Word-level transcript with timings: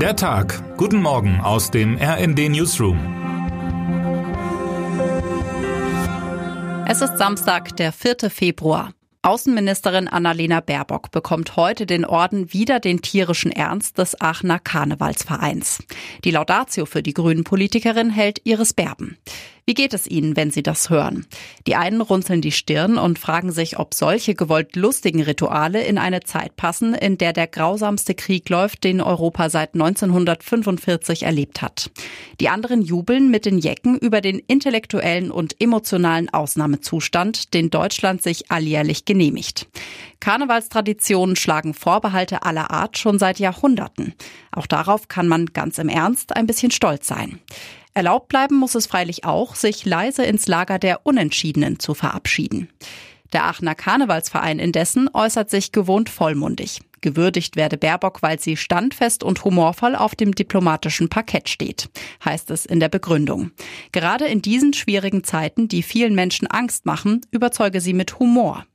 Der 0.00 0.14
Tag. 0.14 0.76
Guten 0.76 1.00
Morgen 1.00 1.40
aus 1.40 1.70
dem 1.70 1.96
RND 1.96 2.50
Newsroom. 2.50 2.98
Es 6.86 7.00
ist 7.00 7.16
Samstag, 7.16 7.74
der 7.78 7.92
4. 7.92 8.28
Februar. 8.28 8.92
Außenministerin 9.22 10.06
Annalena 10.06 10.60
Baerbock 10.60 11.10
bekommt 11.12 11.56
heute 11.56 11.86
den 11.86 12.04
Orden 12.04 12.52
wieder 12.52 12.78
den 12.78 13.00
tierischen 13.00 13.50
Ernst 13.50 13.96
des 13.96 14.20
Aachener 14.20 14.58
Karnevalsvereins. 14.58 15.82
Die 16.24 16.30
Laudatio 16.30 16.84
für 16.84 17.02
die 17.02 17.14
grünen 17.14 17.44
Politikerin 17.44 18.10
hält 18.10 18.42
Iris 18.44 18.74
Berben. 18.74 19.16
Wie 19.68 19.74
geht 19.74 19.94
es 19.94 20.06
Ihnen, 20.06 20.36
wenn 20.36 20.52
Sie 20.52 20.62
das 20.62 20.90
hören? 20.90 21.26
Die 21.66 21.74
einen 21.74 22.00
runzeln 22.00 22.40
die 22.40 22.52
Stirn 22.52 22.98
und 22.98 23.18
fragen 23.18 23.50
sich, 23.50 23.80
ob 23.80 23.94
solche 23.94 24.36
gewollt 24.36 24.76
lustigen 24.76 25.20
Rituale 25.20 25.82
in 25.82 25.98
eine 25.98 26.20
Zeit 26.20 26.54
passen, 26.54 26.94
in 26.94 27.18
der 27.18 27.32
der 27.32 27.48
grausamste 27.48 28.14
Krieg 28.14 28.48
läuft, 28.48 28.84
den 28.84 29.00
Europa 29.00 29.50
seit 29.50 29.74
1945 29.74 31.24
erlebt 31.24 31.62
hat. 31.62 31.90
Die 32.38 32.48
anderen 32.48 32.80
jubeln 32.80 33.28
mit 33.28 33.44
den 33.44 33.58
Jecken 33.58 33.98
über 33.98 34.20
den 34.20 34.38
intellektuellen 34.38 35.32
und 35.32 35.60
emotionalen 35.60 36.32
Ausnahmezustand, 36.32 37.52
den 37.52 37.68
Deutschland 37.68 38.22
sich 38.22 38.52
alljährlich 38.52 39.04
genehmigt. 39.04 39.66
Karnevalstraditionen 40.20 41.34
schlagen 41.34 41.74
Vorbehalte 41.74 42.44
aller 42.44 42.70
Art 42.70 42.98
schon 42.98 43.18
seit 43.18 43.40
Jahrhunderten. 43.40 44.14
Auch 44.52 44.68
darauf 44.68 45.08
kann 45.08 45.26
man 45.26 45.46
ganz 45.46 45.78
im 45.78 45.88
Ernst 45.88 46.36
ein 46.36 46.46
bisschen 46.46 46.70
stolz 46.70 47.08
sein. 47.08 47.40
Erlaubt 47.96 48.28
bleiben 48.28 48.56
muss 48.56 48.74
es 48.74 48.86
freilich 48.86 49.24
auch, 49.24 49.54
sich 49.54 49.86
leise 49.86 50.22
ins 50.22 50.48
Lager 50.48 50.78
der 50.78 51.06
Unentschiedenen 51.06 51.78
zu 51.78 51.94
verabschieden. 51.94 52.68
Der 53.32 53.44
Aachener 53.44 53.74
Karnevalsverein 53.74 54.58
indessen 54.58 55.08
äußert 55.14 55.48
sich 55.48 55.72
gewohnt 55.72 56.10
vollmundig. 56.10 56.80
Gewürdigt 57.00 57.56
werde 57.56 57.78
Baerbock, 57.78 58.20
weil 58.20 58.38
sie 58.38 58.58
standfest 58.58 59.22
und 59.22 59.42
humorvoll 59.44 59.94
auf 59.94 60.14
dem 60.14 60.34
diplomatischen 60.34 61.08
Parkett 61.08 61.48
steht, 61.48 61.88
heißt 62.22 62.50
es 62.50 62.66
in 62.66 62.80
der 62.80 62.90
Begründung. 62.90 63.52
Gerade 63.92 64.26
in 64.26 64.42
diesen 64.42 64.74
schwierigen 64.74 65.24
Zeiten, 65.24 65.66
die 65.66 65.82
vielen 65.82 66.14
Menschen 66.14 66.46
Angst 66.48 66.84
machen, 66.84 67.22
überzeuge 67.30 67.80
sie 67.80 67.94
mit 67.94 68.18
Humor. 68.18 68.66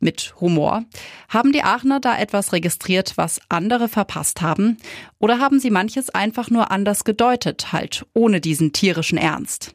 Mit 0.00 0.34
Humor. 0.40 0.84
Haben 1.28 1.52
die 1.52 1.62
Aachener 1.62 2.00
da 2.00 2.18
etwas 2.18 2.52
registriert, 2.52 3.12
was 3.16 3.40
andere 3.48 3.88
verpasst 3.88 4.40
haben? 4.40 4.78
Oder 5.18 5.38
haben 5.38 5.60
sie 5.60 5.70
manches 5.70 6.10
einfach 6.10 6.50
nur 6.50 6.70
anders 6.70 7.04
gedeutet, 7.04 7.72
halt 7.72 8.06
ohne 8.14 8.40
diesen 8.40 8.72
tierischen 8.72 9.18
Ernst? 9.18 9.74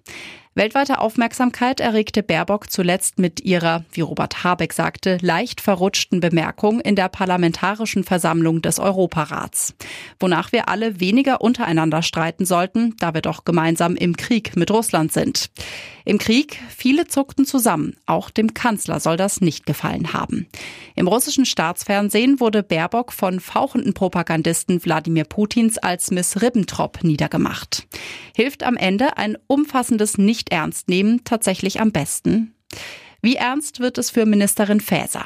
Weltweite 0.57 0.99
Aufmerksamkeit 0.99 1.81
erregte 1.81 2.23
Baerbock 2.23 2.71
zuletzt 2.71 3.19
mit 3.19 3.41
ihrer, 3.41 3.83
wie 3.91 3.99
Robert 3.99 4.45
Habeck 4.45 4.71
sagte, 4.71 5.17
leicht 5.19 5.59
verrutschten 5.59 6.21
Bemerkung 6.21 6.79
in 6.79 6.95
der 6.95 7.09
Parlamentarischen 7.09 8.05
Versammlung 8.05 8.61
des 8.61 8.79
Europarats. 8.79 9.75
Wonach 10.17 10.53
wir 10.53 10.69
alle 10.69 11.01
weniger 11.01 11.41
untereinander 11.41 12.01
streiten 12.01 12.45
sollten, 12.45 12.95
da 12.99 13.13
wir 13.13 13.19
doch 13.19 13.43
gemeinsam 13.43 13.97
im 13.97 14.15
Krieg 14.15 14.55
mit 14.55 14.71
Russland 14.71 15.11
sind. 15.11 15.49
Im 16.05 16.19
Krieg, 16.19 16.57
viele 16.69 17.05
zuckten 17.05 17.45
zusammen. 17.45 17.97
Auch 18.05 18.29
dem 18.29 18.53
Kanzler 18.53 19.01
soll 19.01 19.17
das 19.17 19.41
nicht 19.41 19.65
gefallen 19.65 20.13
haben. 20.13 20.47
Im 20.95 21.07
russischen 21.07 21.45
Staatsfernsehen 21.45 22.39
wurde 22.39 22.63
Baerbock 22.63 23.11
von 23.11 23.41
fauchenden 23.41 23.93
Propagandisten 23.93 24.83
Wladimir 24.83 25.25
Putins 25.25 25.77
als 25.77 26.09
Miss 26.09 26.41
Ribbentrop 26.41 27.03
niedergemacht. 27.03 27.85
Hilft 28.33 28.63
am 28.63 28.77
Ende 28.77 29.17
ein 29.17 29.37
umfassendes 29.47 30.17
Nicht-Ernst-Nehmen 30.17 31.25
tatsächlich 31.25 31.81
am 31.81 31.91
besten? 31.91 32.55
Wie 33.21 33.35
ernst 33.35 33.79
wird 33.79 33.97
es 33.97 34.09
für 34.09 34.25
Ministerin 34.25 34.79
Faeser? 34.79 35.25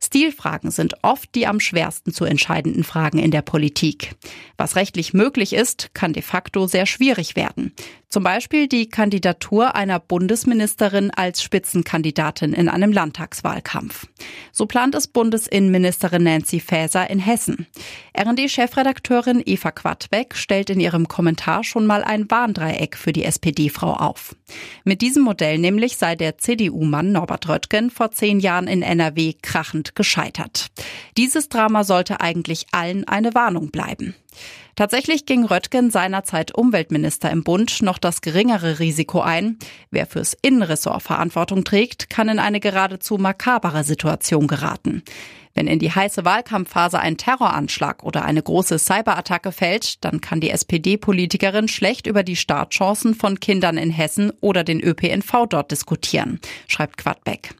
Stilfragen 0.00 0.70
sind 0.70 0.94
oft 1.02 1.34
die 1.34 1.46
am 1.46 1.60
schwersten 1.60 2.12
zu 2.12 2.24
entscheidenden 2.24 2.84
Fragen 2.84 3.18
in 3.18 3.30
der 3.30 3.42
Politik. 3.42 4.14
Was 4.56 4.76
rechtlich 4.76 5.12
möglich 5.12 5.52
ist, 5.52 5.90
kann 5.92 6.12
de 6.12 6.22
facto 6.22 6.66
sehr 6.66 6.86
schwierig 6.86 7.36
werden. 7.36 7.72
Zum 8.08 8.22
Beispiel 8.22 8.68
die 8.68 8.88
Kandidatur 8.88 9.74
einer 9.74 10.00
Bundesministerin 10.00 11.10
als 11.10 11.42
Spitzenkandidatin 11.42 12.54
in 12.54 12.70
einem 12.70 12.90
Landtagswahlkampf. 12.90 14.06
So 14.50 14.64
plant 14.64 14.94
es 14.94 15.08
Bundesinnenministerin 15.08 16.22
Nancy 16.22 16.58
Faeser 16.58 17.10
in 17.10 17.18
Hessen. 17.18 17.66
RD-Chefredakteurin 18.18 19.42
Eva 19.44 19.72
Quadbeck 19.72 20.34
stellt 20.36 20.70
in 20.70 20.80
ihrem 20.80 21.06
Kommentar 21.06 21.64
schon 21.64 21.84
mal 21.84 22.02
ein 22.02 22.30
Warndreieck 22.30 22.96
für 22.96 23.12
die 23.12 23.24
SPD-Frau 23.24 23.92
auf. 23.92 24.34
Mit 24.84 25.02
diesem 25.02 25.22
Modell 25.22 25.58
nämlich 25.58 25.98
sei 25.98 26.16
der 26.16 26.38
CDU-Mann 26.38 27.12
Norbert 27.12 27.46
Röttgen 27.46 27.90
vor 27.90 28.10
zehn 28.10 28.40
Jahren 28.40 28.68
in 28.68 28.80
NRW 28.80 29.34
krachend 29.42 29.87
gescheitert. 29.94 30.68
Dieses 31.16 31.48
Drama 31.48 31.84
sollte 31.84 32.20
eigentlich 32.20 32.66
allen 32.72 33.06
eine 33.06 33.34
Warnung 33.34 33.70
bleiben. 33.70 34.14
Tatsächlich 34.76 35.26
ging 35.26 35.44
Röttgen 35.44 35.90
seinerzeit 35.90 36.54
Umweltminister 36.54 37.30
im 37.30 37.42
Bund 37.42 37.82
noch 37.82 37.98
das 37.98 38.20
geringere 38.20 38.78
Risiko 38.78 39.20
ein. 39.20 39.58
Wer 39.90 40.06
fürs 40.06 40.36
Innenressort 40.40 41.02
Verantwortung 41.02 41.64
trägt, 41.64 42.10
kann 42.10 42.28
in 42.28 42.38
eine 42.38 42.60
geradezu 42.60 43.18
makabere 43.18 43.82
Situation 43.82 44.46
geraten. 44.46 45.02
Wenn 45.58 45.66
in 45.66 45.80
die 45.80 45.90
heiße 45.90 46.24
Wahlkampfphase 46.24 47.00
ein 47.00 47.16
Terroranschlag 47.16 48.04
oder 48.04 48.24
eine 48.24 48.40
große 48.40 48.78
Cyberattacke 48.78 49.50
fällt, 49.50 50.04
dann 50.04 50.20
kann 50.20 50.40
die 50.40 50.50
SPD-Politikerin 50.50 51.66
schlecht 51.66 52.06
über 52.06 52.22
die 52.22 52.36
Startchancen 52.36 53.16
von 53.16 53.40
Kindern 53.40 53.76
in 53.76 53.90
Hessen 53.90 54.32
oder 54.40 54.62
den 54.62 54.80
ÖPNV 54.80 55.46
dort 55.48 55.72
diskutieren, 55.72 56.38
schreibt 56.68 56.98
Quadbeck. 56.98 57.56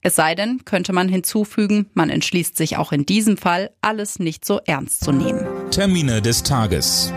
Es 0.00 0.14
sei 0.14 0.34
denn, 0.34 0.64
könnte 0.64 0.92
man 0.92 1.08
hinzufügen, 1.08 1.86
man 1.94 2.08
entschließt 2.08 2.56
sich 2.56 2.76
auch 2.76 2.92
in 2.92 3.04
diesem 3.04 3.36
Fall, 3.36 3.70
alles 3.80 4.18
nicht 4.18 4.44
so 4.44 4.60
ernst 4.64 5.02
zu 5.02 5.12
nehmen. 5.12 5.46
Termine 5.70 6.17
des 6.20 6.42
Tages. 6.42 7.12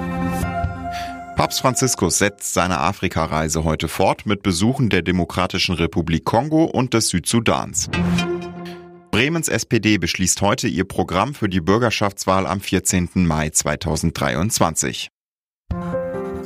Papst 1.35 1.61
Franziskus 1.61 2.19
setzt 2.19 2.53
seine 2.53 2.79
Afrikareise 2.79 3.63
heute 3.63 3.87
fort 3.87 4.25
mit 4.25 4.43
Besuchen 4.43 4.89
der 4.89 5.01
Demokratischen 5.01 5.75
Republik 5.75 6.25
Kongo 6.25 6.65
und 6.65 6.93
des 6.93 7.09
Südsudans. 7.09 7.89
Bremens 9.11 9.49
SPD 9.49 9.97
beschließt 9.97 10.41
heute 10.41 10.67
ihr 10.67 10.85
Programm 10.85 11.33
für 11.33 11.49
die 11.49 11.61
Bürgerschaftswahl 11.61 12.45
am 12.45 12.61
14. 12.61 13.09
Mai 13.15 13.49
2023. 13.49 15.09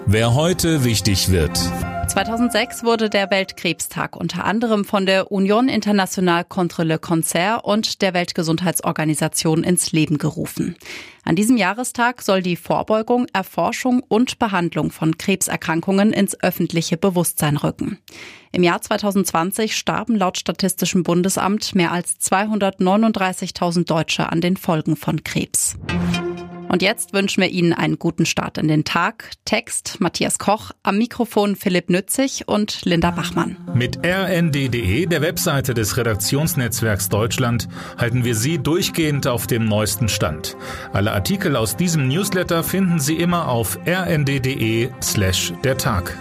Wer 0.07 0.33
heute 0.33 0.83
wichtig 0.83 1.29
wird. 1.29 1.59
2006 2.07 2.83
wurde 2.83 3.09
der 3.09 3.31
Weltkrebstag 3.31 4.16
unter 4.16 4.45
anderem 4.45 4.85
von 4.85 5.05
der 5.05 5.31
Union 5.31 5.67
Internationale 5.69 6.45
contre 6.45 6.83
le 6.83 6.99
Cancer 6.99 7.66
und 7.66 8.01
der 8.01 8.13
Weltgesundheitsorganisation 8.13 9.63
ins 9.63 9.91
Leben 9.91 10.17
gerufen. 10.17 10.75
An 11.23 11.35
diesem 11.35 11.57
Jahrestag 11.57 12.21
soll 12.21 12.41
die 12.43 12.55
Vorbeugung, 12.55 13.25
Erforschung 13.33 14.03
und 14.07 14.38
Behandlung 14.38 14.91
von 14.91 15.17
Krebserkrankungen 15.17 16.13
ins 16.13 16.39
öffentliche 16.41 16.97
Bewusstsein 16.97 17.57
rücken. 17.57 17.97
Im 18.51 18.63
Jahr 18.63 18.81
2020 18.81 19.75
starben 19.75 20.16
laut 20.16 20.37
Statistischem 20.37 21.03
Bundesamt 21.03 21.73
mehr 21.73 21.91
als 21.91 22.19
239.000 22.19 23.85
Deutsche 23.85 24.31
an 24.31 24.41
den 24.41 24.57
Folgen 24.57 24.95
von 24.95 25.23
Krebs. 25.23 25.77
Und 26.69 26.81
jetzt 26.81 27.13
wünschen 27.13 27.41
wir 27.41 27.49
Ihnen 27.49 27.73
einen 27.73 27.99
guten 27.99 28.25
Start 28.25 28.57
in 28.57 28.67
den 28.67 28.83
Tag. 28.83 29.31
Text 29.45 29.97
Matthias 29.99 30.39
Koch, 30.39 30.71
am 30.83 30.97
Mikrofon 30.97 31.55
Philipp 31.55 31.89
Nützig 31.89 32.47
und 32.47 32.85
Linda 32.85 33.11
Bachmann. 33.11 33.57
Mit 33.73 33.99
rnd.de, 34.05 35.05
der 35.05 35.21
Webseite 35.21 35.73
des 35.73 35.97
Redaktionsnetzwerks 35.97 37.09
Deutschland, 37.09 37.67
halten 37.97 38.23
wir 38.23 38.35
Sie 38.35 38.57
durchgehend 38.57 39.27
auf 39.27 39.47
dem 39.47 39.65
neuesten 39.65 40.09
Stand. 40.09 40.57
Alle 40.93 41.13
Artikel 41.13 41.55
aus 41.55 41.75
diesem 41.75 42.07
Newsletter 42.07 42.63
finden 42.63 42.99
Sie 42.99 43.15
immer 43.15 43.47
auf 43.49 43.77
rnd.de 43.85 44.89
slash 45.01 45.53
der 45.63 45.77
Tag. 45.77 46.17